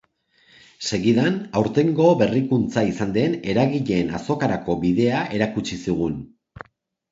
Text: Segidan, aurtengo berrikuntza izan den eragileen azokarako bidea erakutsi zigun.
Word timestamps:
Segidan, 0.85 1.35
aurtengo 1.61 2.07
berrikuntza 2.21 2.85
izan 2.93 3.13
den 3.19 3.37
eragileen 3.55 4.11
azokarako 4.23 4.79
bidea 4.87 5.23
erakutsi 5.41 5.81
zigun. 5.89 6.21